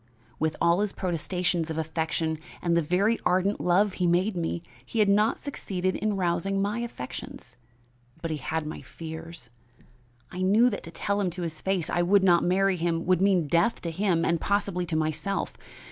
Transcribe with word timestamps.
With 0.39 0.57
all 0.59 0.79
his 0.79 0.93
protestations 0.93 1.69
of 1.69 1.77
affection 1.77 2.39
and 2.59 2.75
the 2.75 2.81
very 2.81 3.19
ardent 3.23 3.59
love 3.61 3.93
he 3.93 4.07
made 4.07 4.35
me, 4.35 4.63
he 4.83 4.97
had 4.97 5.07
not 5.07 5.39
succeeded 5.39 5.95
in 5.95 6.15
rousing 6.17 6.59
my 6.59 6.79
affections, 6.79 7.55
but 8.19 8.31
he 8.31 8.37
had 8.37 8.65
my 8.65 8.81
fears. 8.81 9.51
I 10.31 10.41
knew 10.41 10.71
that 10.71 10.81
to 10.85 10.91
tell 10.91 11.21
him 11.21 11.29
to 11.29 11.43
his 11.43 11.61
face 11.61 11.87
I 11.87 12.01
would 12.01 12.23
not 12.23 12.43
marry 12.43 12.77
him 12.77 13.05
would 13.05 13.21
mean 13.21 13.45
death 13.45 13.79
to 13.81 13.91
him 13.91 14.25
and 14.25 14.41
possibly 14.41 14.87
to 14.87 14.95
myself. 14.95 15.53